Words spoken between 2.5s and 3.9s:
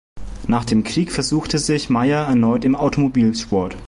im Automobilsport.